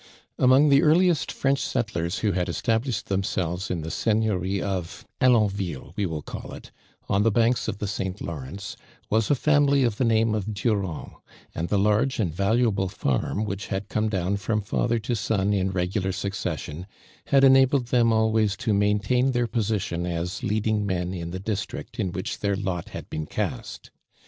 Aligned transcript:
Among 0.39 0.69
the 0.69 0.81
earliest 0.81 1.31
French 1.31 1.59
settlers 1.61 2.17
who 2.25 2.31
hful 2.31 2.49
established 2.49 3.05
themselves 3.05 3.69
in 3.69 3.81
the 3.81 3.91
seigneurie 3.91 4.59
of— 4.59 5.05
Alonville 5.21 5.93
we 5.95 6.07
will 6.07 6.23
call 6.23 6.53
it— 6.55 6.71
on 7.07 7.21
the 7.21 7.29
banks 7.29 7.67
of 7.67 7.77
the 7.77 7.85
St. 7.85 8.19
Lawrence, 8.19 8.75
was 9.11 9.29
a 9.29 9.35
family 9.35 9.83
of 9.83 9.97
the 9.97 10.03
ntime 10.03 10.33
of 10.35 10.55
Durand; 10.55 11.11
and 11.53 11.69
the 11.69 11.77
large 11.77 12.19
and 12.19 12.33
valua 12.33 12.73
ble 12.73 12.87
farm 12.89 13.45
which 13.45 13.67
had 13.67 13.89
come 13.89 14.09
down 14.09 14.37
from 14.37 14.63
father 14.63 14.97
to 14.97 15.33
«on 15.37 15.53
in 15.53 15.69
regular 15.69 16.11
succession, 16.11 16.87
had 17.27 17.43
enabled 17.43 17.89
them 17.89 18.11
always 18.11 18.57
to 18.57 18.73
maintain 18.73 19.33
their 19.33 19.45
position 19.45 20.07
as 20.07 20.41
leading 20.41 20.83
men 20.83 21.13
in 21.13 21.29
the 21.29 21.37
district 21.39 21.99
in 21.99 22.11
which 22.11 22.39
their 22.39 22.55
lot 22.55 22.89
had 22.89 23.07
been 23.11 23.27
cast. 23.27 23.91